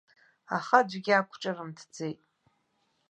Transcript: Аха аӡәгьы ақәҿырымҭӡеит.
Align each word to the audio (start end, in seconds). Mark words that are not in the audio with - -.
Аха 0.57 0.77
аӡәгьы 0.81 1.13
ақәҿырымҭӡеит. 1.19 2.21